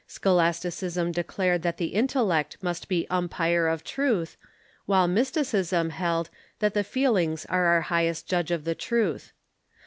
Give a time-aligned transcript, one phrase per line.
[0.07, 4.35] Scholasticism declared that the intellect must be the umpire of truth,
[4.87, 9.31] while mysticism held that the feelings are our highest judge of the truth.